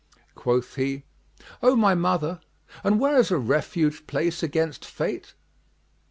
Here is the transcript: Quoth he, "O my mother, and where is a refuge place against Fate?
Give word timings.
Quoth 0.33 0.77
he, 0.77 1.03
"O 1.61 1.75
my 1.75 1.93
mother, 1.93 2.39
and 2.83 2.99
where 2.99 3.19
is 3.19 3.29
a 3.29 3.37
refuge 3.37 4.07
place 4.07 4.41
against 4.41 4.83
Fate? 4.83 5.35